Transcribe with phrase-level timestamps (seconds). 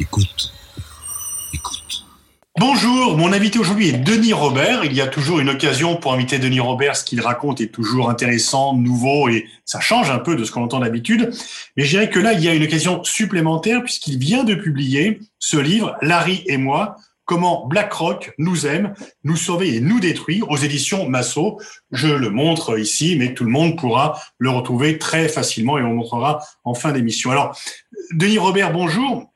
[0.00, 0.50] Écoute.
[1.52, 2.06] Écoute.
[2.58, 4.82] Bonjour, mon invité aujourd'hui est Denis Robert.
[4.86, 6.96] Il y a toujours une occasion pour inviter Denis Robert.
[6.96, 10.62] Ce qu'il raconte est toujours intéressant, nouveau et ça change un peu de ce qu'on
[10.62, 11.30] entend d'habitude.
[11.76, 15.20] Mais je dirais que là, il y a une occasion supplémentaire puisqu'il vient de publier
[15.38, 16.96] ce livre, Larry et moi,
[17.30, 21.60] Comment BlackRock nous aime, nous surveille et nous détruit aux éditions Massot.
[21.92, 25.94] Je le montre ici, mais tout le monde pourra le retrouver très facilement et on
[25.94, 27.30] montrera en fin d'émission.
[27.30, 27.56] Alors,
[28.10, 29.29] Denis Robert, bonjour.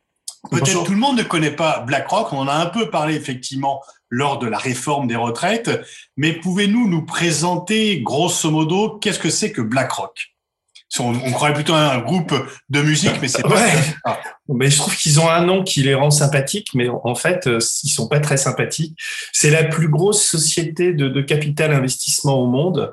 [0.51, 2.33] Peut-être tout le monde ne connaît pas BlackRock.
[2.33, 5.71] On en a un peu parlé effectivement lors de la réforme des retraites.
[6.17, 10.35] Mais pouvez-nous nous présenter grosso modo qu'est-ce que c'est que BlackRock?
[11.01, 12.33] On, on, croirait plutôt à un groupe
[12.69, 14.15] de musique, mais c'est pas ouais.
[14.49, 17.59] Mais je trouve qu'ils ont un nom qui les rend sympathiques, mais en fait, euh,
[17.83, 18.97] ils sont pas très sympathiques.
[19.33, 22.93] C'est la plus grosse société de, de capital investissement au monde,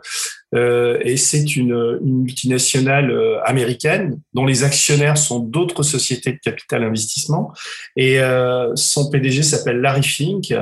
[0.54, 6.39] euh, et c'est une, une, multinationale euh, américaine dont les actionnaires sont d'autres sociétés de
[6.39, 7.53] capital investissement.
[7.95, 10.53] Et euh, son PDG s'appelle Larry Fink.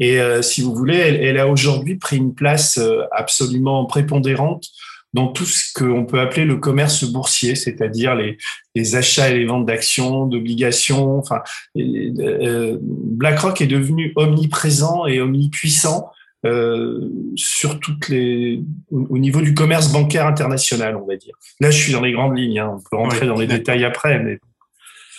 [0.00, 4.66] Et euh, si vous voulez, elle, elle a aujourd'hui pris une place euh, absolument prépondérante
[5.14, 8.36] dans tout ce qu'on peut appeler le commerce boursier, c'est-à-dire les,
[8.74, 11.18] les, achats et les ventes d'actions, d'obligations.
[11.18, 11.40] Enfin,
[11.74, 16.10] BlackRock est devenu omniprésent et omnipuissant
[16.46, 21.34] euh, sur toutes les au niveau du commerce bancaire international, on va dire.
[21.60, 22.60] Là, je suis dans les grandes lignes.
[22.60, 22.76] Hein.
[22.76, 24.38] On peut rentrer oui, dans les détails après, mais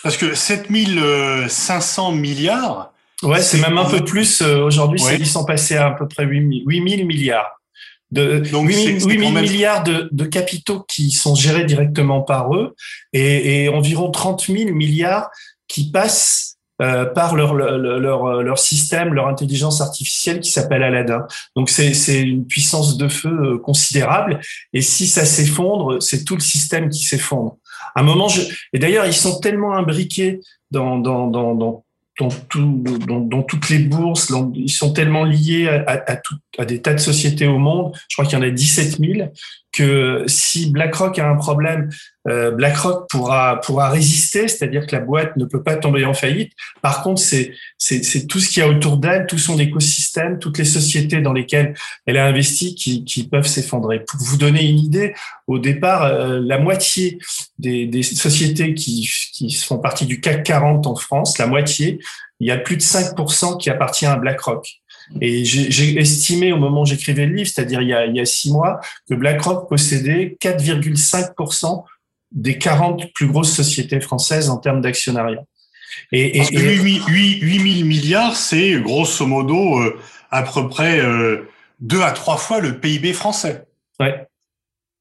[0.02, 2.92] parce que 7500 milliards.
[3.22, 4.40] Ouais, c'est même un peu plus.
[4.40, 5.18] Euh, Aujourd'hui, ouais.
[5.18, 7.60] ils sont passés à à peu près 8000 milliards
[8.10, 12.74] de Donc 8 000 milliards de, de, capitaux qui sont gérés directement par eux
[13.12, 15.30] et, et environ 30 000 milliards
[15.68, 21.26] qui passent euh, par leur, leur, leur, leur, système, leur intelligence artificielle qui s'appelle Aladdin.
[21.54, 24.40] Donc c'est une puissance de feu euh, considérable
[24.72, 27.56] et si ça s'effondre, c'est tout le système qui s'effondre.
[27.94, 28.42] À un moment, je...
[28.72, 30.40] et d'ailleurs ils sont tellement imbriqués
[30.70, 31.84] dans, dans, dans, dans
[32.18, 34.30] dans, tout, dans, toutes les bourses.
[34.54, 37.92] Ils sont tellement liés à, à, tout, à, des tas de sociétés au monde.
[38.08, 39.30] Je crois qu'il y en a 17 000
[39.72, 41.90] que si BlackRock a un problème,
[42.28, 46.52] euh, BlackRock pourra pourra résister, c'est-à-dire que la boîte ne peut pas tomber en faillite.
[46.82, 50.58] Par contre, c'est c'est tout ce qu'il y a autour d'elle, tout son écosystème, toutes
[50.58, 51.74] les sociétés dans lesquelles
[52.06, 54.00] elle a investi qui, qui peuvent s'effondrer.
[54.00, 55.14] Pour vous donner une idée,
[55.46, 57.18] au départ, euh, la moitié
[57.58, 62.00] des, des sociétés qui, qui font partie du CAC 40 en France, la moitié,
[62.40, 64.79] il y a plus de 5% qui appartient à BlackRock.
[65.20, 68.52] Et j'ai estimé au moment où j'écrivais le livre, c'est-à-dire il, il, y a six
[68.52, 71.84] mois, que BlackRock possédait 4,5%
[72.32, 75.42] des 40 plus grosses sociétés françaises en termes d'actionnariat.
[76.12, 79.98] Et, et, 8, 8, 000 milliards, c'est grosso modo euh,
[80.30, 81.48] à peu près euh,
[81.80, 83.64] deux à trois fois le PIB français.
[83.98, 84.26] Ouais.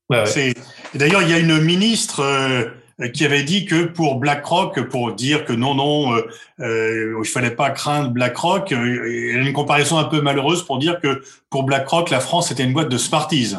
[0.09, 0.53] ouais, ouais.
[0.95, 2.65] D'ailleurs, il y a une ministre euh,
[3.07, 6.27] qui avait dit que pour BlackRock, pour dire que non, non, euh,
[6.59, 10.79] euh, il fallait pas craindre BlackRock, euh, elle a une comparaison un peu malheureuse pour
[10.79, 13.55] dire que pour BlackRock, la France était une boîte de Smarties.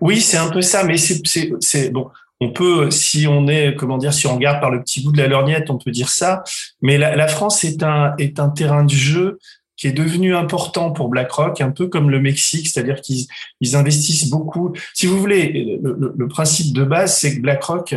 [0.00, 2.08] Oui, c'est un peu ça, mais c'est bon.
[2.40, 5.18] On peut, si on est, comment dire, si on regarde par le petit bout de
[5.18, 6.42] la lorgnette, on peut dire ça.
[6.80, 9.38] Mais la, la France est un est un terrain de jeu
[9.76, 13.26] qui est devenu important pour BlackRock, un peu comme le Mexique, c'est-à-dire qu'ils
[13.60, 14.72] ils investissent beaucoup.
[14.94, 17.94] Si vous voulez, le, le, le principe de base, c'est que BlackRock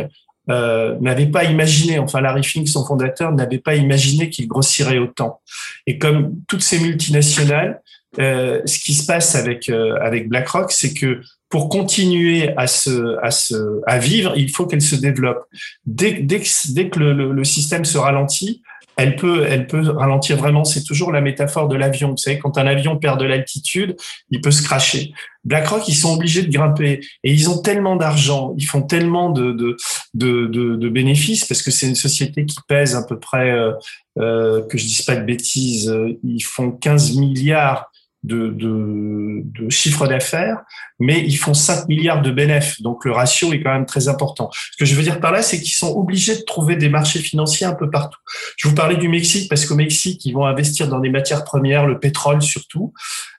[0.50, 5.40] euh, n'avait pas imaginé, enfin Larry Fink, son fondateur, n'avait pas imaginé qu'il grossirait autant.
[5.86, 7.80] Et comme toutes ces multinationales,
[8.18, 13.16] euh, ce qui se passe avec euh, avec BlackRock, c'est que pour continuer à se
[13.22, 15.44] à se à vivre, il faut qu'elle se développe.
[15.86, 18.62] Dès dès que, dès que le, le, le système se ralentit,
[18.96, 20.64] elle peut, elle peut ralentir vraiment.
[20.64, 22.10] C'est toujours la métaphore de l'avion.
[22.10, 23.96] Vous savez, quand un avion perd de l'altitude,
[24.30, 25.12] il peut se cracher.
[25.44, 29.52] BlackRock, ils sont obligés de grimper et ils ont tellement d'argent, ils font tellement de,
[29.52, 29.76] de,
[30.14, 33.72] de, de, bénéfices parce que c'est une société qui pèse à peu près, euh,
[34.18, 37.90] euh, que je dise pas de bêtises, euh, ils font 15 milliards
[38.24, 40.62] de, de, de chiffre d'affaires,
[40.98, 42.80] mais ils font 5 milliards de bénéfices.
[42.80, 44.50] Donc le ratio est quand même très important.
[44.72, 47.18] Ce que je veux dire par là, c'est qu'ils sont obligés de trouver des marchés
[47.18, 48.18] financiers un peu partout.
[48.56, 51.86] Je vous parlais du Mexique parce qu'au Mexique, ils vont investir dans des matières premières,
[51.86, 52.94] le pétrole surtout.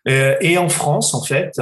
[0.07, 1.59] Euh, et en France, en fait,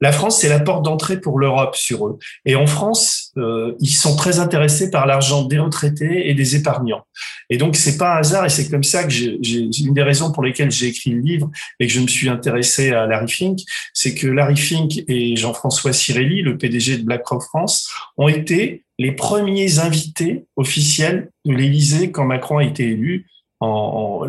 [0.00, 2.18] la France, c'est la porte d'entrée pour l'Europe sur eux.
[2.44, 7.04] Et en France, euh, ils sont très intéressés par l'argent des retraités et des épargnants.
[7.48, 9.38] Et donc, c'est pas un hasard, et c'est comme ça que j'ai
[9.80, 11.50] une des raisons pour lesquelles j'ai écrit le livre
[11.80, 13.60] et que je me suis intéressé à Larry Fink,
[13.94, 19.12] c'est que Larry Fink et Jean-François Cirelli, le PDG de BlackRock France, ont été les
[19.12, 23.26] premiers invités officiels de l'Élysée quand Macron a été élu
[23.60, 24.26] en,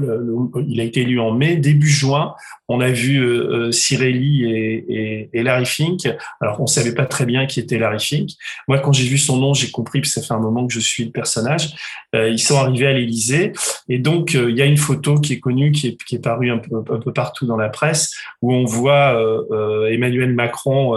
[0.67, 2.35] il a été élu en mai, début juin.
[2.67, 6.07] On a vu euh, Cirelli et, et, et, Larry Fink.
[6.41, 8.31] Alors, on savait pas très bien qui était Larry Fink.
[8.67, 10.79] Moi, quand j'ai vu son nom, j'ai compris que ça fait un moment que je
[10.79, 11.73] suis le personnage.
[12.15, 13.53] Euh, ils sont arrivés à l'Élysée
[13.89, 16.23] et donc euh, il y a une photo qui est connue, qui est, qui est
[16.23, 20.95] parue un peu, un peu, partout dans la presse, où on voit euh, Emmanuel Macron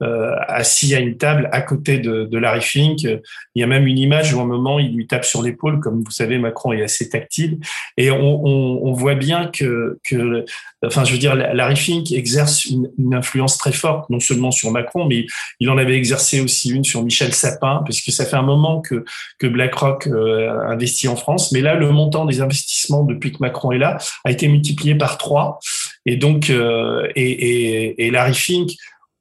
[0.00, 3.02] assis à une table à côté de, de Larry Fink.
[3.02, 5.80] Il y a même une image où à un moment il lui tape sur l'épaule,
[5.80, 7.58] comme vous savez, Macron est assez tactile.
[7.96, 10.44] Et on, on, on voit bien que, que,
[10.84, 15.06] enfin, je veux dire, Larry Fink exerce une, influence très forte, non seulement sur Macron,
[15.06, 15.26] mais
[15.60, 18.80] il en avait exercé aussi une sur Michel Sapin, parce que ça fait un moment
[18.80, 19.04] que,
[19.42, 21.52] BlackRock euh, investit en France.
[21.52, 25.18] Mais là, le montant des investissements depuis que Macron est là a été multiplié par
[25.18, 25.58] trois.
[26.06, 28.70] Et donc, euh, et, et Larry Fink,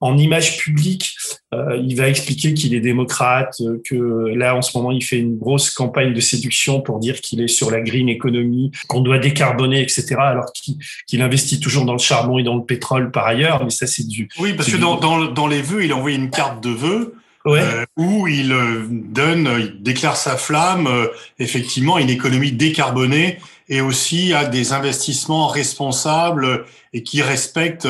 [0.02, 1.16] en image publique,
[1.54, 5.20] euh, il va expliquer qu'il est démocrate, euh, que là en ce moment il fait
[5.20, 9.20] une grosse campagne de séduction pour dire qu'il est sur la green economy, qu'on doit
[9.20, 10.16] décarboner, etc.
[10.18, 13.88] Alors qu'il investit toujours dans le charbon et dans le pétrole par ailleurs, mais ça
[13.88, 14.28] c'est du.
[14.40, 17.16] Oui, parce que dans, dans, dans, les vœux, il a envoyé une carte de vœux.
[17.46, 17.60] Ouais.
[17.60, 21.08] Euh, où il euh, donne, il déclare sa flamme, euh,
[21.40, 27.88] effectivement, une économie décarbonée et aussi à des investissements responsables et qui respectent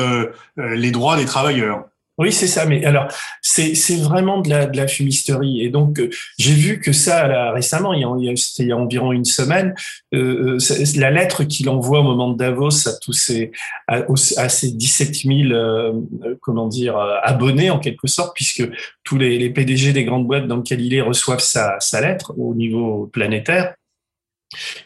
[0.56, 1.86] les droits des travailleurs.
[2.18, 2.66] Oui, c'est ça.
[2.66, 3.08] Mais alors,
[3.40, 5.62] c'est vraiment de la, fumisterie.
[5.64, 9.74] Et donc, euh, j'ai vu que ça là, récemment, il y a, environ une semaine,
[10.14, 13.50] euh, euh la lettre qu'il envoie au moment de Davos à tous ces
[13.88, 15.92] à, ces 17 000 euh,
[16.42, 18.68] comment dire abonnés en quelque sorte, puisque
[19.04, 22.54] tous les, les PDG des grandes boîtes dans lesquelles il est reçoivent sa lettre au
[22.54, 23.74] niveau planétaire.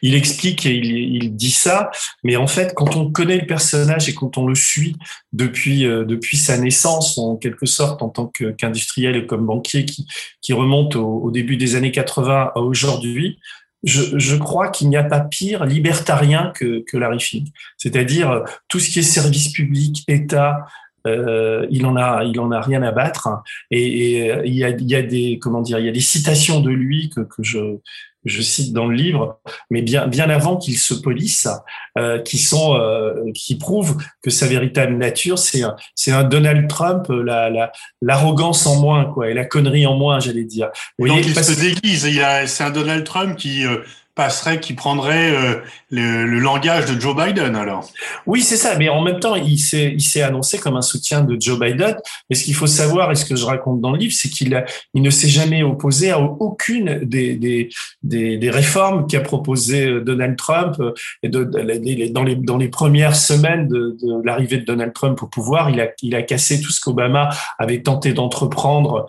[0.03, 1.91] Il explique et il, dit ça,
[2.23, 4.97] mais en fait, quand on connaît le personnage et quand on le suit
[5.33, 10.53] depuis euh, depuis sa naissance, en quelque sorte, en tant qu'industriel et comme banquier, qui,
[10.53, 13.39] remonte au, début des années 80 à aujourd'hui,
[13.83, 17.49] je, crois qu'il n'y a pas pire libertarien que, Larry Fink.
[17.77, 20.67] C'est-à-dire tout ce qui est service public, État,
[21.07, 23.29] euh, il en a, il en a rien à battre.
[23.71, 27.23] Et, il, y a, des, comment dire, il y a des citations de lui que
[27.41, 27.79] je
[28.27, 29.41] je cite dans le livre,
[29.71, 31.49] mais bien bien avant qu'il se polisse,
[31.97, 36.69] euh, qui sont euh, qui prouvent que sa véritable nature c'est un c'est un Donald
[36.69, 40.71] Trump la l'arrogance en moins quoi et la connerie en moins j'allais dire.
[40.99, 43.79] Vous voyez, Donc il se déguise, il c'est un Donald Trump qui euh,
[44.17, 45.61] passerait, qui prendrait euh,
[45.91, 47.89] le, langage de Joe Biden alors?
[48.25, 48.77] Oui, c'est ça.
[48.77, 51.97] Mais en même temps, il s'est, il s'est annoncé comme un soutien de Joe Biden.
[52.29, 54.55] Mais ce qu'il faut savoir, et ce que je raconte dans le livre, c'est qu'il
[54.55, 54.65] a,
[54.95, 57.69] il ne s'est jamais opposé à aucune des, des,
[58.03, 60.77] des, réformes qu'a proposé euh, Donald Trump.
[60.81, 65.27] Euh, et de, dans, les, dans les premières semaines de, l'arrivée de Donald Trump au
[65.27, 67.29] pouvoir, il a, il a cassé tout ce qu'Obama
[67.59, 69.07] avait tenté d'entreprendre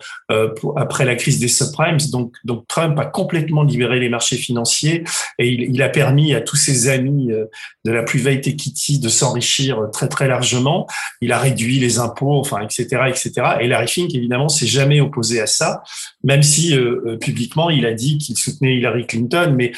[0.76, 1.96] après la crise des subprimes.
[2.10, 4.97] Donc, donc Trump a complètement libéré les marchés financiers
[5.38, 7.46] et il, a permis à tous ses amis euh,
[7.84, 10.86] de la private equity de s'enrichir très très largement.
[11.20, 13.32] Il a réduit les impôts, enfin etc etc.
[13.60, 15.82] Et Larry Fink évidemment s'est jamais opposé à ça,
[16.24, 19.54] même si euh, euh, publiquement il a dit qu'il soutenait Hillary Clinton.
[19.56, 19.72] Mais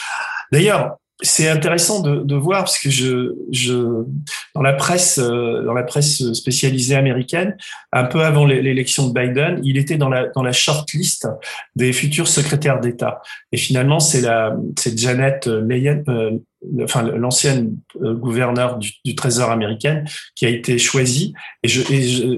[0.52, 4.04] d'ailleurs c'est intéressant de, de, voir parce que je, je
[4.54, 7.56] dans la presse euh, dans la presse spécialisée américaine
[7.92, 11.28] un peu avant l'élection de Biden il était dans la dans la shortlist
[11.76, 13.20] des futurs secrétaires d'État.
[13.52, 16.38] Et finalement c'est la c'est Janet Leyen, euh,
[16.82, 20.04] enfin l'ancienne euh, gouverneure du, Trésor américaine
[20.34, 21.34] qui a été choisie.
[21.62, 21.82] Et je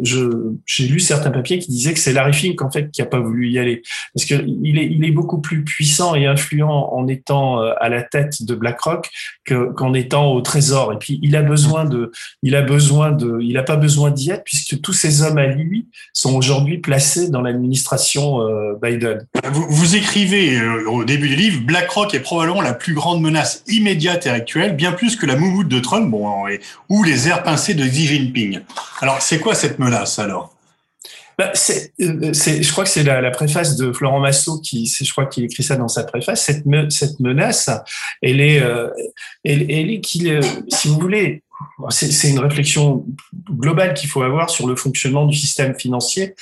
[0.02, 0.30] je
[0.66, 3.20] j'ai lu certains papiers qui disaient que c'est Larry Fink en fait qui a pas
[3.20, 3.82] voulu y aller.
[4.14, 7.88] Parce que il est il est beaucoup plus puissant et influent en étant euh, à
[7.88, 9.08] la tête de BlackRock
[9.44, 10.92] que qu'en étant au Trésor.
[10.92, 12.10] Et puis il a besoin de
[12.42, 15.46] il a besoin de il a pas besoin d'y être puisque tous ces hommes à
[15.46, 19.26] lui sont aujourd'hui placés dans l'administration euh, Biden.
[19.50, 24.11] Vous, vous écrivez au début du livre BlackRock est probablement la plus grande menace immédiate
[24.11, 26.46] et actuelle, bien plus que la moumoute de Trump bon,
[26.88, 28.60] ou les airs pincés de Xi Jinping.
[29.00, 30.54] Alors, c'est quoi cette menace alors?
[31.38, 31.52] Bah,
[32.00, 35.26] euh, c'est, je crois que c'est la, la, préface de Florent Massot qui, je crois
[35.26, 36.44] qu'il écrit ça dans sa préface.
[36.44, 37.70] Cette, me, cette menace,
[38.20, 38.88] elle est, euh,
[39.44, 41.42] elle, est euh, si vous voulez,
[41.88, 43.06] c'est, c'est une réflexion
[43.50, 46.34] globale qu'il faut avoir sur le fonctionnement du système financier.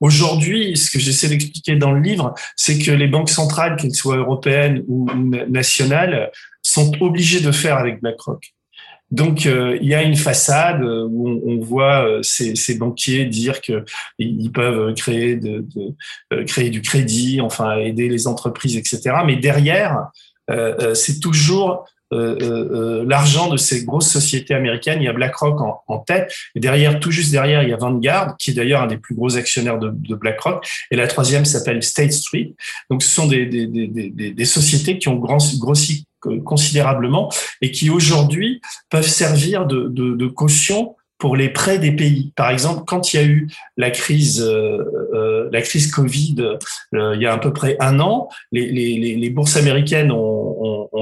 [0.00, 4.16] Aujourd'hui, ce que j'essaie d'expliquer dans le livre, c'est que les banques centrales, qu'elles soient
[4.16, 5.08] européennes ou
[5.48, 6.30] nationales,
[6.62, 8.52] sont obligés de faire avec BlackRock.
[9.10, 13.84] Donc euh, il y a une façade où on, voit euh, ces, banquiers dire que
[14.18, 15.40] ils peuvent créer
[16.32, 19.16] euh, du crédit, enfin aider les entreprises, etc.
[19.24, 20.08] Mais derrière,
[20.50, 25.00] euh, c'est toujours euh, l'argent de ces grosses sociétés américaines.
[25.00, 28.36] Il y a BlackRock en, tête, et derrière, tout juste derrière, il y a Vanguard,
[28.38, 32.12] qui est d'ailleurs un des plus gros actionnaires de, BlackRock, et la troisième s'appelle State
[32.12, 32.54] Street.
[32.90, 36.07] Donc, ce sont des, des sociétés qui ont grossi
[36.44, 38.60] considérablement et qui aujourd'hui
[38.90, 42.32] peuvent servir de, caution pour les prêts des pays.
[42.36, 46.36] Par exemple, quand il y a eu la crise, euh, euh la crise Covid,
[46.94, 50.46] euh, il y a à peu près un an, les, bourses américaines ont,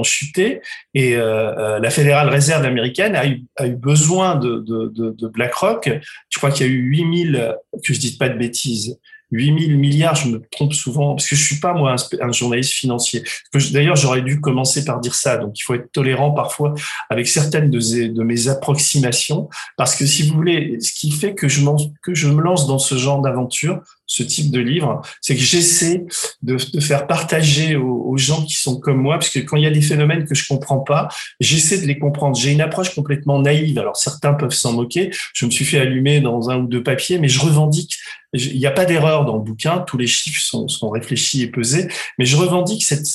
[0.03, 0.61] chuté
[0.93, 5.89] et la Fédérale Réserve américaine a eu, besoin de, BlackRock.
[6.29, 8.97] Je crois qu'il y a eu 8000, que je dise pas de bêtises,
[9.31, 12.73] 8 000 milliards, je me trompe souvent, parce que je suis pas moi un, journaliste
[12.73, 13.23] financier.
[13.71, 15.37] D'ailleurs, j'aurais dû commencer par dire ça.
[15.37, 16.73] Donc, il faut être tolérant parfois
[17.09, 21.47] avec certaines de, de, mes approximations, parce que si vous voulez, ce qui fait que
[21.47, 21.61] je,
[22.01, 26.05] que je me lance dans ce genre d'aventure, ce type de livre, c'est que j'essaie
[26.41, 29.67] de, de, faire partager aux, gens qui sont comme moi, parce que quand il y
[29.67, 31.09] a des phénomènes que je comprends pas,
[31.39, 32.35] j'essaie de les comprendre.
[32.35, 33.77] J'ai une approche complètement naïve.
[33.77, 35.11] Alors certains peuvent s'en moquer.
[35.33, 37.97] Je me suis fait allumer dans un ou deux papiers, mais je revendique
[38.33, 41.87] il n'y a pas d'erreur dans le bouquin, tous les chiffres sont, réfléchis et pesés,
[42.17, 43.07] mais je revendique cette,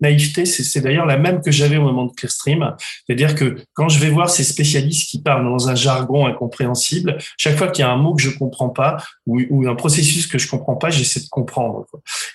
[0.00, 2.74] naïveté, c'est d'ailleurs la même que j'avais au moment de Clearstream,
[3.06, 7.56] c'est-à-dire que quand je vais voir ces spécialistes qui parlent dans un jargon incompréhensible, chaque
[7.56, 10.48] fois qu'il y a un mot que je comprends pas ou, un processus que je
[10.48, 11.86] comprends pas, j'essaie de comprendre.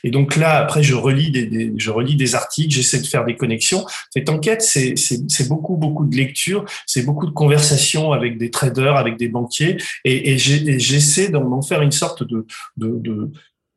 [0.03, 3.85] Et donc là, après, je relis des, articles, j'essaie de faire des connexions.
[4.11, 9.17] Cette enquête, c'est beaucoup, beaucoup de lectures, c'est beaucoup de conversations avec des traders, avec
[9.17, 12.45] des banquiers, et, j'essaie d'en faire une sorte de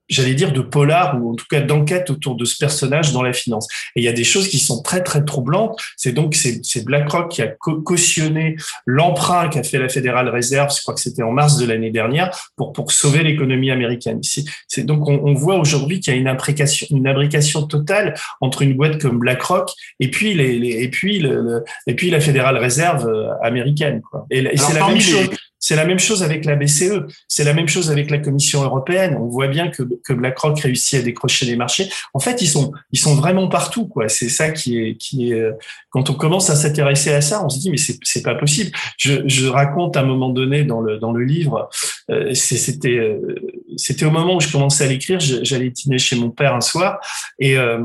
[0.09, 3.33] j'allais dire de polar ou en tout cas d'enquête autour de ce personnage dans la
[3.33, 3.69] finance.
[3.95, 5.79] Et il y a des choses qui sont très très troublantes.
[5.97, 10.95] C'est donc c'est BlackRock qui a cautionné l'emprunt qu'a fait la Fédérale Réserve, je crois
[10.95, 14.21] que c'était en mars de l'année dernière, pour pour sauver l'économie américaine.
[14.23, 18.63] C'est donc on, on voit aujourd'hui qu'il y a une imprécation une imbrication totale entre
[18.63, 22.57] une boîte comme BlackRock et puis les, les et puis le, et puis la Fédérale
[22.57, 24.01] Réserve euh, américaine.
[24.11, 24.27] Quoi.
[24.31, 25.29] Et, et c'est la même chose.
[25.61, 29.17] C'est la même chose avec la BCE, c'est la même chose avec la Commission européenne.
[29.21, 31.89] On voit bien que, BlackRock réussit à décrocher des marchés.
[32.15, 33.91] En fait, ils sont, ils sont vraiment partout.
[34.09, 35.51] C'est ça qui est, qui est.
[35.91, 38.71] Quand on commence à s'intéresser à ça, on se dit mais c'est, pas possible.
[38.99, 41.69] Je, je raconte à un moment donné dans le dans le livre,
[42.11, 43.37] euh, c'était euh,
[43.79, 45.19] c'était au moment où je commençais à l'écrire.
[45.21, 47.01] J'allais dîner chez mon père un soir
[47.39, 47.79] et euh,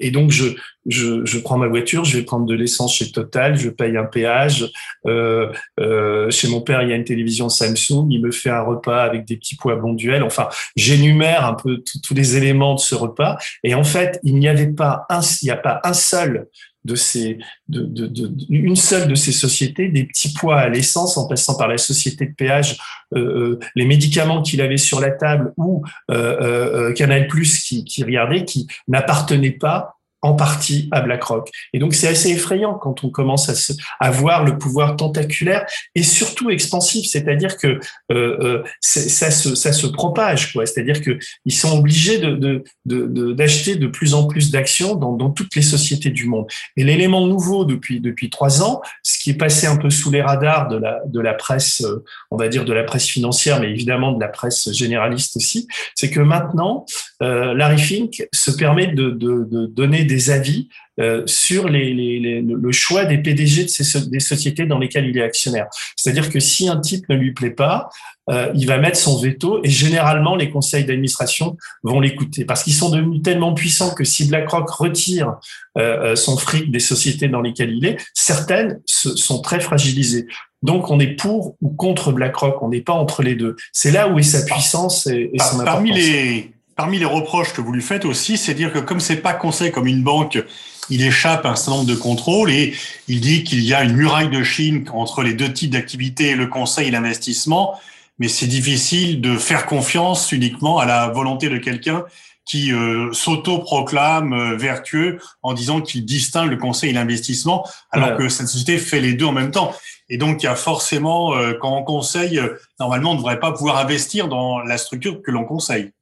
[0.00, 0.46] et donc je
[0.86, 4.04] je, je, prends ma voiture, je vais prendre de l'essence chez Total, je paye un
[4.04, 4.68] péage.
[5.06, 8.62] Euh, euh, chez mon père, il y a une télévision Samsung, il me fait un
[8.62, 10.24] repas avec des petits pois bonduels.
[10.24, 13.38] Enfin, j'énumère un peu tous les éléments de ce repas.
[13.62, 16.48] Et en fait, il n'y avait pas un, il n'y a pas un seul
[16.84, 21.16] de ces, de, de, de, une seule de ces sociétés, des petits pois à l'essence,
[21.16, 22.78] en passant par la société de péage,
[23.14, 27.84] euh, euh les médicaments qu'il avait sur la table ou euh, euh, Canal Plus qui,
[27.84, 31.50] qui regardait, qui n'appartenaient pas en partie à BlackRock.
[31.72, 35.66] Et donc c'est assez effrayant quand on commence à, se, à voir le pouvoir tentaculaire
[35.94, 37.80] et surtout expansif, c'est-à-dire que euh,
[38.12, 40.64] euh, ça, se, ça se propage, quoi.
[40.64, 45.12] C'est-à-dire que ils sont obligés de, de, de, d'acheter de, plus en plus d'actions dans,
[45.12, 46.46] dans toutes les sociétés du monde.
[46.76, 50.22] Et l'élément nouveau depuis depuis trois ans, ce qui est passé un peu sous les
[50.22, 53.70] radars de la de la presse, euh, on va dire de la presse financière, mais
[53.70, 56.86] évidemment de la presse généraliste aussi, c'est que maintenant
[57.22, 60.68] euh, Larry Fink se permet de, de, de donner des avis
[61.00, 65.16] euh, sur les, les, le choix des PDG de ces, des sociétés dans lesquelles il
[65.16, 65.66] est actionnaire.
[65.96, 67.88] C'est-à-dire que si un type ne lui plaît pas,
[68.30, 72.74] euh, il va mettre son veto et généralement les conseils d'administration vont l'écouter parce qu'ils
[72.74, 75.36] sont devenus tellement puissants que si BlackRock retire
[75.78, 80.26] euh, son fric des sociétés dans lesquelles il est, certaines sont très fragilisées.
[80.62, 83.56] Donc on est pour ou contre BlackRock, on n'est pas entre les deux.
[83.72, 86.52] C'est là où est sa puissance et, et son Parmi les
[86.82, 89.70] Parmi les reproches que vous lui faites aussi, c'est dire que comme c'est pas conseil
[89.70, 90.42] comme une banque,
[90.90, 92.74] il échappe à un certain nombre de contrôles et
[93.06, 96.48] il dit qu'il y a une muraille de Chine entre les deux types d'activités, le
[96.48, 97.78] conseil et l'investissement,
[98.18, 102.04] mais c'est difficile de faire confiance uniquement à la volonté de quelqu'un
[102.44, 108.28] qui euh, s'auto-proclame euh, vertueux en disant qu'il distingue le conseil et l'investissement, alors que
[108.28, 109.72] cette société fait les deux en même temps.
[110.08, 113.40] Et donc, il y a forcément, euh, quand on conseille, euh, normalement, on ne devrait
[113.40, 115.92] pas pouvoir investir dans la structure que l'on conseille.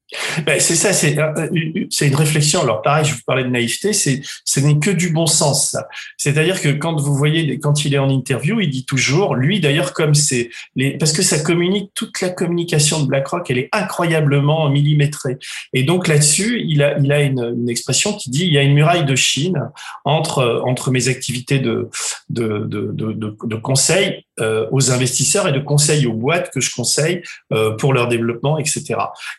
[0.45, 1.49] Ben, c'est ça, c'est euh,
[1.91, 2.63] c'est une réflexion.
[2.63, 5.77] Alors pareil, je vous parlais de naïveté, c'est ce n'est que du bon sens.
[6.17, 9.93] C'est-à-dire que quand vous voyez, quand il est en interview, il dit toujours, lui d'ailleurs
[9.93, 10.51] comme c'est
[10.99, 15.39] parce que ça communique toute la communication de BlackRock, elle est incroyablement millimétrée.
[15.73, 18.63] Et donc là-dessus, il a il a une, une, expression qui dit il y a
[18.63, 19.71] une muraille de Chine
[20.05, 21.89] entre entre mes activités de
[22.31, 26.75] de de, de, de conseil euh, aux investisseurs et de conseil aux boîtes que je
[26.75, 27.21] conseille
[27.53, 28.95] euh, pour leur développement, etc.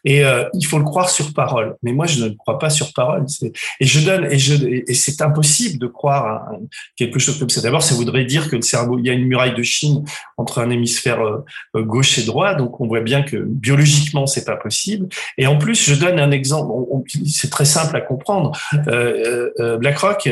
[0.05, 1.75] Et euh, il faut le croire sur parole.
[1.81, 3.25] Mais moi, je ne crois pas sur parole.
[3.79, 4.37] Et je donne, et
[4.87, 6.51] et c'est impossible de croire à
[6.95, 7.61] quelque chose comme ça.
[7.61, 10.05] D'abord, ça voudrait dire que le cerveau, il y a une muraille de Chine
[10.37, 11.43] entre un hémisphère euh,
[11.75, 12.53] euh, gauche et droit.
[12.53, 15.07] Donc, on voit bien que biologiquement, c'est pas possible.
[15.39, 16.71] Et en plus, je donne un exemple.
[17.25, 18.51] C'est très simple à comprendre.
[18.87, 20.29] Euh, BlackRock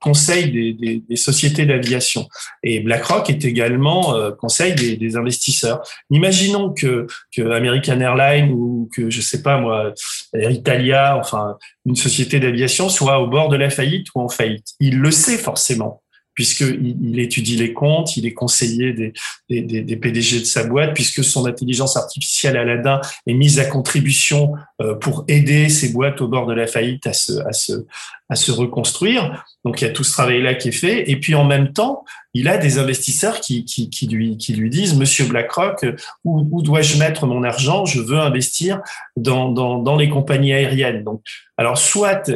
[0.00, 0.74] conseille
[1.08, 2.28] des, sociétés d'aviation
[2.62, 5.82] et BlackRock est également conseil des, des investisseurs.
[6.10, 9.92] Imaginons que, que American Airlines ou que je sais pas moi,
[10.32, 14.74] Air Italia, enfin une société d'aviation soit au bord de la faillite ou en faillite.
[14.80, 16.03] Il le sait forcément
[16.34, 19.12] puisqu'il il étudie les comptes, il est conseiller des,
[19.48, 24.94] des, PDG de sa boîte, puisque son intelligence artificielle Aladdin est mise à contribution euh,
[24.94, 29.44] pour aider ces boîtes au bord de la faillite à se, reconstruire.
[29.64, 31.08] Donc il y a tout ce travail-là qui est fait.
[31.10, 33.64] Et puis en même temps, il a des investisseurs qui
[34.10, 35.86] lui disent, Monsieur BlackRock,
[36.24, 37.84] où, où dois-je mettre mon argent?
[37.84, 38.80] Je veux investir
[39.16, 41.04] dans, dans, dans les compagnies aériennes.
[41.04, 41.22] Donc,
[41.56, 42.30] alors soit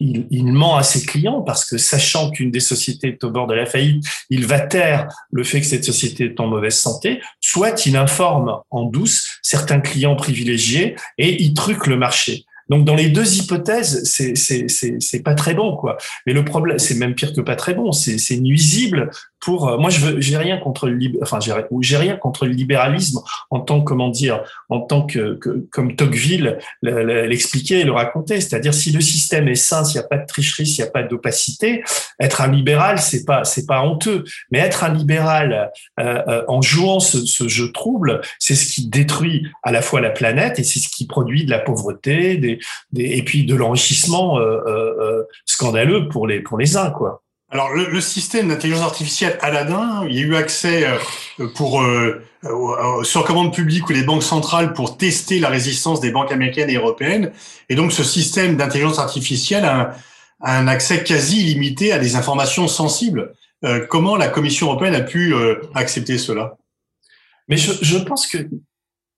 [0.00, 3.46] il, il, ment à ses clients parce que sachant qu'une des sociétés est au bord
[3.46, 7.20] de la faillite, il va taire le fait que cette société est en mauvaise santé,
[7.40, 12.44] soit il informe en douce certains clients privilégiés et il truque le marché.
[12.68, 15.96] Donc dans les deux hypothèses, c'est c'est c'est pas très bon quoi.
[16.26, 17.92] Mais le problème, c'est même pire que pas très bon.
[17.92, 22.16] C'est c'est nuisible pour euh, moi je veux j'ai rien contre le enfin j'ai rien
[22.16, 27.80] contre le libéralisme en tant que comment dire en tant que, que comme Tocqueville l'expliquait
[27.80, 28.40] et le racontait.
[28.40, 30.92] C'est-à-dire si le système est sain s'il n'y a pas de tricherie s'il n'y a
[30.92, 31.82] pas d'opacité
[32.20, 34.24] être un libéral c'est pas c'est pas honteux.
[34.50, 38.88] Mais être un libéral euh, euh, en jouant ce, ce jeu trouble c'est ce qui
[38.88, 42.58] détruit à la fois la planète et c'est ce qui produit de la pauvreté des,
[42.92, 47.72] des et puis de l'enrichissement euh, euh, scandaleux pour les pour les uns quoi alors,
[47.74, 52.22] le, le système d'intelligence artificielle Aladdin, il y a eu accès euh, pour euh,
[53.04, 56.76] sur commande publique ou les banques centrales pour tester la résistance des banques américaines et
[56.76, 57.32] européennes.
[57.68, 59.94] Et donc, ce système d'intelligence artificielle a
[60.40, 63.32] un, un, accès quasi illimité à des informations sensibles.
[63.64, 66.56] Euh, comment la Commission européenne a pu euh, accepter cela?
[67.48, 68.38] Mais je, je pense que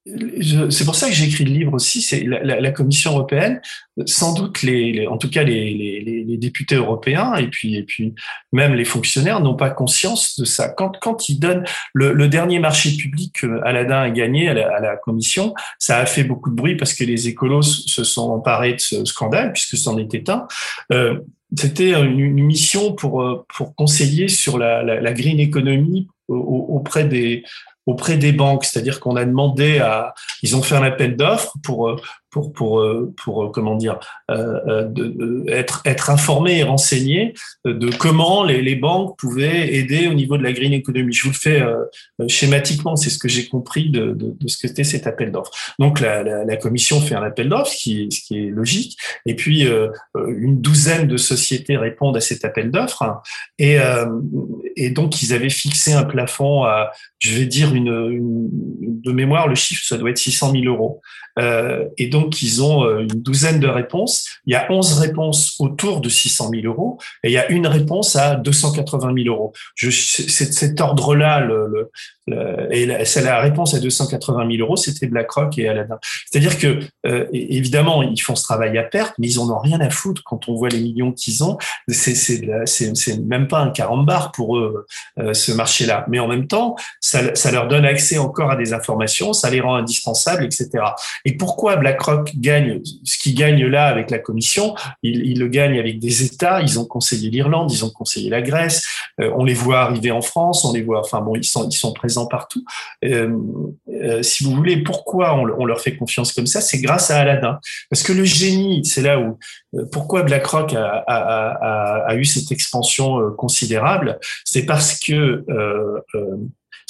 [0.07, 2.00] c'est pour ça que j'ai écrit le livre aussi.
[2.00, 3.61] C'est la, Commission européenne,
[4.07, 8.14] sans doute les, en tout cas les, les, les, députés européens et puis et puis
[8.52, 10.71] même les fonctionnaires n'ont pas conscience de ça.
[10.71, 14.97] Quand quand ils donnent le, le dernier marché public que Aladdin a gagné à la,
[14.97, 18.80] Commission, ça a fait beaucoup de bruit parce que les écolos se sont emparés de
[18.80, 20.47] ce scandale puisque c'en était un.
[20.93, 21.21] Euh,
[21.56, 27.43] c'était une, une, mission pour pour conseiller sur la, la, la green economy auprès des
[27.90, 32.00] auprès des banques, c'est-à-dire qu'on a demandé à, ils ont fait un appel d'offres pour
[32.30, 33.99] pour pour euh, pour, euh, comment dire
[34.30, 40.06] euh, euh de, être être informé et renseigné de comment les, les banques pouvaient aider
[40.06, 41.12] au niveau de la green economy.
[41.12, 41.84] Je vous le fais euh,
[42.28, 45.50] schématiquement, c'est ce que j'ai compris de, de, de, ce que c'était cet appel d'offres.
[45.78, 48.99] Donc la, la, la, commission fait un appel d'offres, ce qui ce qui est logique,
[49.26, 49.66] et puis
[50.14, 53.21] une douzaine de sociétés répondent à cet appel d'offres, hein,
[53.58, 53.78] et
[54.76, 58.49] et donc ils avaient fixé un plafond à, je vais dire une, une
[59.00, 61.00] de mémoire, le chiffre ça doit être 600 000 euros.
[61.38, 64.28] Euh, et donc, ils ont euh, une douzaine de réponses.
[64.47, 67.66] Il y a 11 réponses autour de 600 000 euros et il y a une
[67.66, 69.52] réponse à 280 000 euros.
[69.75, 71.90] Je, c'est cet ordre-là, le, le,
[72.26, 75.99] le, et c'est la réponse à 280 000 euros, c'était BlackRock et Aladdin.
[76.30, 79.80] C'est-à-dire que, euh, évidemment, ils font ce travail à perte, mais ils en ont rien
[79.80, 81.58] à foutre quand on voit les millions qu'ils ont.
[81.88, 84.86] C'est, c'est, c'est, même pas un carambar pour eux,
[85.19, 86.04] euh, ce marché-là.
[86.08, 89.60] Mais en même temps, ça, ça leur donne accès encore à des informations, ça les
[89.60, 90.69] rend indispensables, etc.
[91.25, 95.78] Et pourquoi BlackRock gagne ce qu'ils gagne là avec la Commission ils, ils, le gagnent
[95.78, 96.61] avec des États.
[96.63, 98.87] Ils ont conseillé l'Irlande, ils ont conseillé la Grèce.
[99.21, 101.00] Euh, on les voit arriver en France, on les voit.
[101.00, 102.65] Enfin bon, ils sont ils sont présents partout.
[103.04, 103.30] Euh,
[103.89, 106.61] euh, si vous voulez, pourquoi on, on, leur fait confiance comme ça?
[106.61, 109.39] C'est grâce à Aladdin, parce que le génie, c'est là où
[109.75, 115.45] euh, pourquoi BlackRock a, a, a, a, eu cette expansion euh, considérable, c'est parce que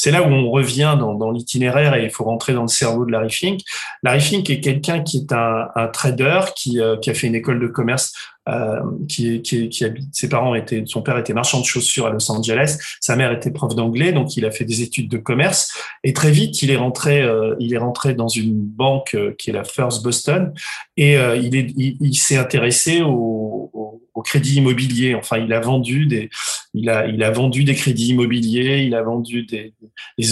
[0.01, 3.05] c'est là où on revient dans, dans l'itinéraire et il faut rentrer dans le cerveau
[3.05, 3.61] de Larry Fink.
[4.03, 7.35] Larry Fink est quelqu'un qui est un, un trader qui, euh, qui, a fait une
[7.35, 8.15] école de commerce,
[8.49, 10.09] euh, qui, qui, qui, habite.
[10.15, 13.51] Ses parents étaient, son père était marchand de chaussures à Los Angeles, sa mère était
[13.51, 15.71] prof d'anglais, donc il a fait des études de commerce.
[16.03, 19.51] Et très vite, il est rentré, euh, il est rentré dans une banque euh, qui
[19.51, 20.55] est la First Boston
[20.97, 21.55] et euh, il
[22.01, 25.15] il s'est intéressé au, au, au crédit immobilier.
[25.15, 26.31] Enfin, il a vendu des
[26.75, 29.75] il a, il a vendu des crédits immobiliers, il a vendu des,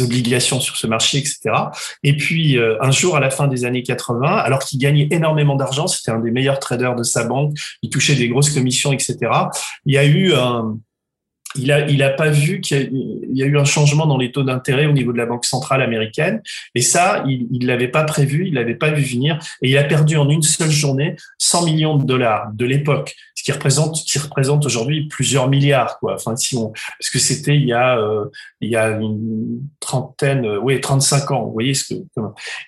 [0.03, 1.41] obligations sur ce marché, etc.
[2.05, 5.57] Et puis, euh, un jour, à la fin des années 80, alors qu'il gagnait énormément
[5.57, 9.17] d'argent, c'était un des meilleurs traders de sa banque, il touchait des grosses commissions, etc.
[9.85, 10.79] Il y a eu un,
[11.57, 12.91] il a, il a pas vu qu'il
[13.33, 15.83] y, a eu un changement dans les taux d'intérêt au niveau de la banque centrale
[15.83, 16.43] américaine.
[16.75, 19.38] Et ça, il, il l'avait pas prévu, il l'avait pas vu venir.
[19.62, 23.14] Et il a perdu en une seule journée 100 millions de dollars de l'époque,
[23.49, 26.17] qui représente, qui représente aujourd'hui plusieurs milliards, quoi.
[26.17, 28.27] Enfin, si parce que c'était il y a, euh,
[28.61, 31.47] il y a une trentaine, euh, oui, 35 ans.
[31.47, 32.01] Voyez ce que,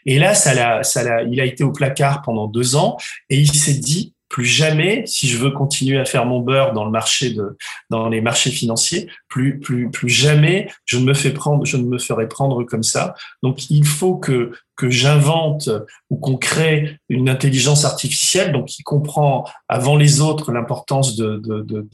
[0.07, 2.97] et là, ça l'a, ça l'a, il a été au placard pendant deux ans
[3.29, 6.87] et il s'est dit, plus jamais, si je veux continuer à faire mon beurre dans
[6.87, 7.59] le marché de,
[7.90, 11.85] dans les marchés financiers, plus, plus, plus jamais je ne me fais prendre, je ne
[11.85, 13.14] me ferai prendre comme ça.
[13.43, 15.69] Donc, il faut que, que j'invente
[16.09, 21.61] ou qu'on crée une intelligence artificielle, donc qui comprend avant les autres l'importance de, de,
[21.61, 21.87] de,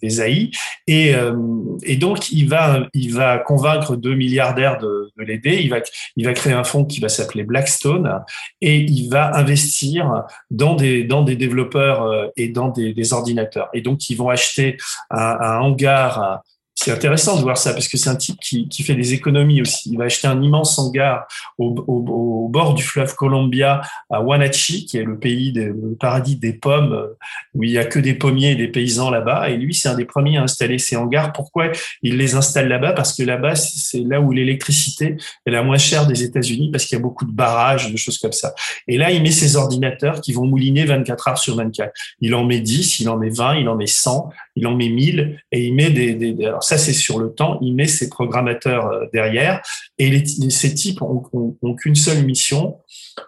[0.00, 0.52] des AI,
[0.86, 1.34] et, euh,
[1.82, 5.58] et donc il va, il va convaincre deux milliardaires de, de l'aider.
[5.60, 5.78] Il va,
[6.16, 8.20] il va créer un fonds qui va s'appeler Blackstone
[8.60, 10.22] et il va investir
[10.52, 13.68] dans des, dans des développeurs euh, et dans des, des ordinateurs.
[13.74, 14.76] Et donc ils vont acheter
[15.10, 16.42] un, un hangar
[16.88, 19.60] c'est intéressant de voir ça parce que c'est un type qui, qui, fait des économies
[19.60, 19.90] aussi.
[19.90, 25.02] Il va acheter un immense hangar au, bord du fleuve Columbia à Wenatchee, qui est
[25.02, 27.08] le pays, des, le paradis des pommes,
[27.52, 29.50] où il y a que des pommiers et des paysans là-bas.
[29.50, 31.34] Et lui, c'est un des premiers à installer ces hangars.
[31.34, 31.66] Pourquoi
[32.02, 32.94] il les installe là-bas?
[32.94, 36.96] Parce que là-bas, c'est là où l'électricité est la moins chère des États-Unis parce qu'il
[36.96, 38.54] y a beaucoup de barrages, de choses comme ça.
[38.86, 41.92] Et là, il met ses ordinateurs qui vont mouliner 24 heures sur 24.
[42.22, 44.88] Il en met 10, il en met 20, il en met 100, il en met
[44.88, 48.08] 1000 et il met des, des, des ça c'est sur le temps, il met ses
[48.08, 49.62] programmateurs euh, derrière
[49.98, 52.78] et ces types ont, qu'une seule mission,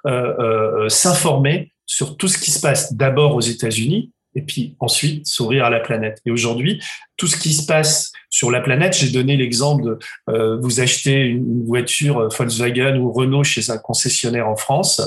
[0.07, 5.27] euh, euh, s'informer sur tout ce qui se passe d'abord aux États-Unis et puis ensuite
[5.27, 6.21] sourire à la planète.
[6.25, 6.81] Et aujourd'hui,
[7.21, 8.97] tout ce qui se passe sur la planète.
[8.97, 9.99] J'ai donné l'exemple de
[10.31, 15.03] euh, vous achetez une voiture euh, Volkswagen ou Renault chez un concessionnaire en France,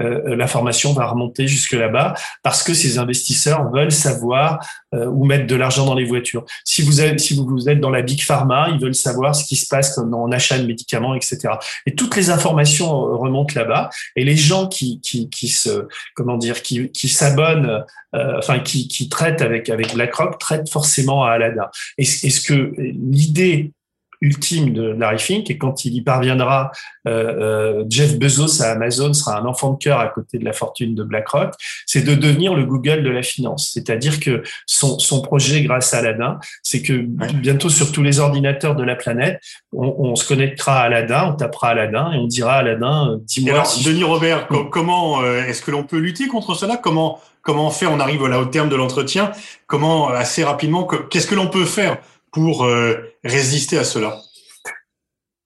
[0.00, 5.46] euh, l'information va remonter jusque là-bas parce que ces investisseurs veulent savoir euh, où mettre
[5.46, 6.44] de l'argent dans les voitures.
[6.64, 9.56] Si vous, êtes, si vous êtes dans la big pharma, ils veulent savoir ce qui
[9.56, 11.54] se passe en achat de médicaments, etc.
[11.86, 13.90] Et toutes les informations remontent là-bas.
[14.14, 18.88] Et les gens qui, qui, qui se comment dire qui, qui s'abonnent, euh, enfin qui,
[18.88, 21.57] qui traitent avec avec BlackRock traitent forcément à Aladdin.
[21.96, 23.72] Est-ce que l'idée
[24.20, 26.70] ultime de Larry Fink et quand il y parviendra,
[27.06, 30.52] euh, euh, Jeff Bezos à Amazon sera un enfant de cœur à côté de la
[30.52, 31.54] fortune de BlackRock,
[31.86, 33.70] c'est de devenir le Google de la finance.
[33.72, 38.76] C'est-à-dire que son, son, projet grâce à Aladdin, c'est que bientôt sur tous les ordinateurs
[38.76, 39.40] de la planète,
[39.72, 43.16] on, on, se connectera à Aladdin, on tapera Aladdin et on dira à Aladdin, euh,
[43.20, 43.54] dis-moi.
[43.54, 46.76] Alors, Denis Robert, comment euh, est-ce que l'on peut lutter contre cela?
[46.76, 47.86] Comment comment on fait?
[47.86, 49.32] On arrive là au terme de l'entretien.
[49.66, 51.98] Comment assez rapidement Qu'est-ce que l'on peut faire
[52.32, 54.20] pour euh, résister à cela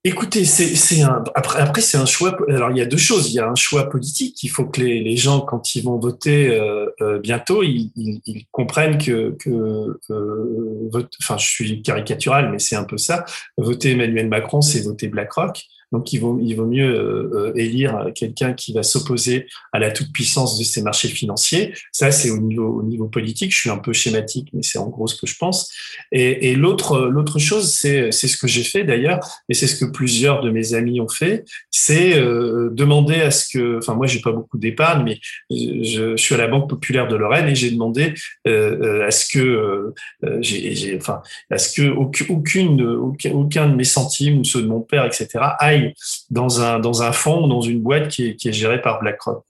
[0.05, 2.37] Écoutez, c'est un après c'est un choix.
[2.49, 3.31] Alors il y a deux choses.
[3.31, 4.43] Il y a un choix politique.
[4.43, 7.93] Il faut que les, gens quand ils vont voter euh, euh, bientôt, ils,
[8.51, 10.01] comprennent que que
[11.21, 13.25] enfin je suis caricatural, mais c'est un peu ça.
[13.57, 15.63] Voter Emmanuel Macron, c'est voter BlackRock.
[15.93, 20.65] Donc, il vaut, mieux euh, euh, élire quelqu'un qui va s'opposer à la toute-puissance de
[20.65, 21.75] ces marchés financiers.
[21.93, 23.53] Ça, c'est au niveau, au niveau politique.
[23.53, 25.71] Je suis un peu schématique, mais c'est en gros ce que je pense.
[26.11, 30.51] Et, l'autre, chose, c'est, ce que j'ai fait d'ailleurs, et c'est ce que plusieurs de
[30.51, 34.59] mes amis ont fait, c'est euh, demander à ce que, enfin, moi, j'ai pas beaucoup
[34.59, 38.15] d'épargne, mais je, suis à la Banque populaire de Lorraine et j'ai demandé
[38.47, 39.93] à ce que,
[40.97, 45.29] enfin, à ce que aucune, aucun, aucun de mes centimes ceux de mon père, etc.,
[45.59, 45.82] aille
[46.31, 46.63] dans
[47.03, 49.45] un, fonds ou dans une boîte qui est, gérée par BlackRock.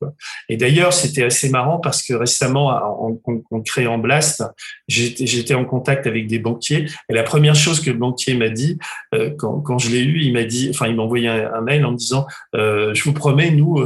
[0.49, 4.45] Et d'ailleurs, c'était assez marrant parce que récemment, en, en, en créant Blast,
[4.89, 6.87] j'étais en contact avec des banquiers.
[7.09, 8.79] Et la première chose que le banquier m'a dit,
[9.15, 11.93] euh, quand, je l'ai eu, il m'a dit, enfin, il m'a envoyé un, mail en
[11.93, 13.83] me disant, euh, je vous promets, nous,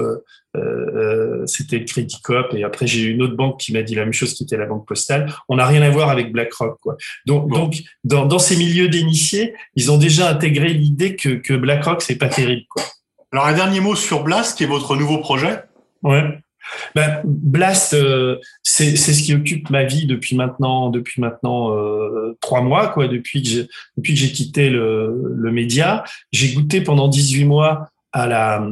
[0.57, 3.95] euh, euh, c'était Credit Coop et après j'ai eu une autre banque qui m'a dit
[3.95, 5.33] la même chose qui était la banque postale.
[5.49, 6.97] On n'a rien à voir avec BlackRock quoi.
[7.27, 7.59] Donc bon.
[7.59, 12.17] donc dans, dans ces milieux d'initiés, ils ont déjà intégré l'idée que, que BlackRock c'est
[12.17, 12.83] pas terrible quoi.
[13.33, 15.61] Alors un dernier mot sur Blast qui est votre nouveau projet?
[16.03, 16.39] Ouais.
[16.95, 22.61] Ben, Blast, euh, c'est ce qui occupe ma vie depuis maintenant, depuis maintenant euh, trois
[22.61, 23.09] mois, quoi.
[23.09, 27.89] Depuis que j'ai depuis que j'ai quitté le, le média, j'ai goûté pendant 18 mois
[28.13, 28.69] à la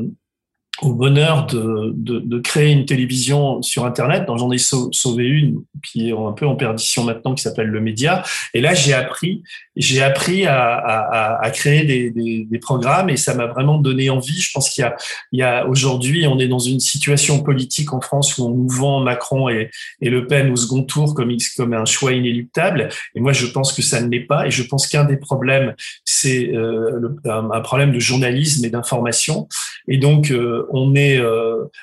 [0.82, 4.26] au bonheur de, de, de, créer une télévision sur Internet.
[4.26, 7.80] Donc j'en ai sauvé une qui est un peu en perdition maintenant, qui s'appelle le
[7.80, 8.24] Média.
[8.54, 9.42] Et là, j'ai appris,
[9.76, 14.10] j'ai appris à, à, à créer des, des, des, programmes et ça m'a vraiment donné
[14.10, 14.40] envie.
[14.40, 14.96] Je pense qu'il y a,
[15.30, 18.68] il y a aujourd'hui, on est dans une situation politique en France où on nous
[18.68, 22.88] vend Macron et, et Le Pen au second tour comme, comme un choix inéluctable.
[23.14, 24.46] Et moi, je pense que ça ne l'est pas.
[24.46, 29.48] Et je pense qu'un des problèmes, c'est euh, un, un, problème de journalisme et d'information.
[29.86, 31.20] Et donc, euh, on est,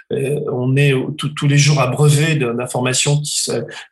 [0.10, 3.22] on est tous les jours abreuvé d'informations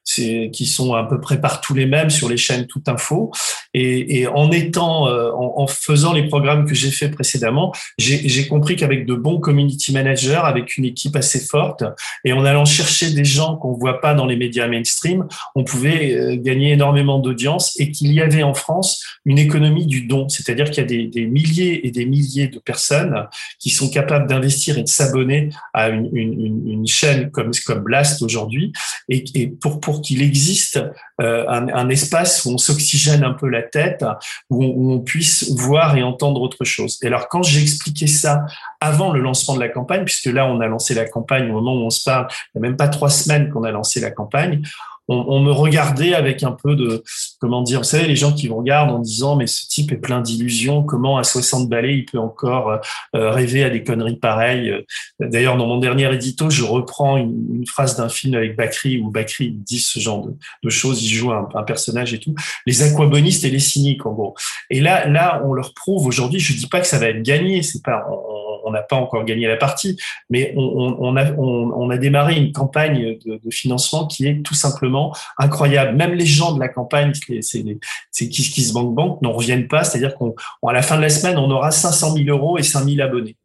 [0.05, 3.31] qui, sont à peu près partout les mêmes sur les chaînes Tout Info.
[3.73, 9.15] Et, en étant, en, faisant les programmes que j'ai fait précédemment, j'ai compris qu'avec de
[9.15, 11.83] bons community managers, avec une équipe assez forte,
[12.25, 16.37] et en allant chercher des gens qu'on voit pas dans les médias mainstream, on pouvait
[16.37, 20.77] gagner énormément d'audience et qu'il y avait en France une économie du don, c'est-à-dire qu'il
[20.77, 23.27] y a des, milliers et des milliers de personnes
[23.59, 28.73] qui sont capables d'investir de s'abonner à une, chaîne comme, comme Blast aujourd'hui,
[29.09, 30.81] et, pour, pour qu'il existe
[31.21, 34.05] euh, un, un, espace où on s'oxygène un peu la tête,
[34.49, 36.97] où on, où on, puisse voir et entendre autre chose.
[37.01, 38.45] Et alors quand j'ai expliqué ça
[38.79, 41.75] avant le lancement de la campagne, puisque là on a lancé la campagne au moment
[41.75, 44.11] où on se parle, il n'y a même pas trois semaines qu'on a lancé la
[44.11, 44.61] campagne,
[45.09, 47.03] on, me regardait avec un peu de,
[47.39, 49.97] comment dire, vous savez, les gens qui vous regardent en disant, mais ce type est
[49.97, 52.79] plein d'illusions, comment à 60 balais il peut encore
[53.15, 54.73] euh, rêver à des conneries pareilles.
[55.19, 59.51] D'ailleurs, dans mon dernier édito, je reprends une, phrase d'un film avec Bakri, où Bakri
[59.51, 60.27] dit ce genre
[60.63, 62.33] de, choses, il joue un, personnage et tout.
[62.65, 64.35] Les aquabonistes et les cyniques, en gros.
[64.69, 67.63] Et là, là, on leur prouve aujourd'hui, je dis pas que ça va être gagné,
[67.63, 68.05] c'est pas,
[68.71, 69.97] n'a pas encore gagné la partie,
[70.29, 75.95] mais on, a, on, a démarré une campagne de, financement qui est tout simplement incroyable.
[75.95, 77.63] Même les gens de la campagne, c'est
[78.11, 79.83] qui, qui se banque banque, n'en reviennent pas.
[79.83, 83.01] C'est-à-dire qu'à la fin de la semaine, on aura 500 000 euros et 5 000
[83.01, 83.35] abonnés.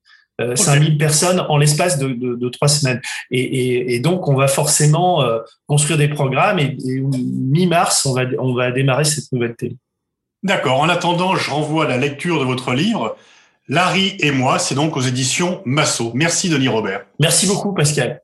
[0.40, 3.00] Euh, 5000 personnes en l'espace de, de, trois semaines.
[3.30, 8.52] Et, et, donc, on va forcément euh, construire des programmes et, mi-mars, on va, on
[8.52, 9.76] va démarrer cette nouvelle télé.
[10.42, 10.80] D'accord.
[10.80, 13.16] En attendant, je renvoie à la lecture de votre livre.
[13.68, 16.12] Larry et moi, c'est donc aux éditions Massot.
[16.14, 17.06] Merci Denis Robert.
[17.18, 18.20] Merci beaucoup Pascal.